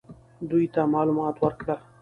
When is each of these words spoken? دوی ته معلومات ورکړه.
دوی 0.49 0.65
ته 0.73 0.81
معلومات 0.93 1.35
ورکړه. 1.39 1.75